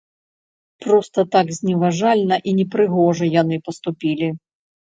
Проста 0.85 1.19
так 1.35 1.47
зневажальна 1.59 2.35
і 2.53 2.57
непрыгожа 2.61 3.25
яны 3.41 3.55
паступілі. 3.69 4.27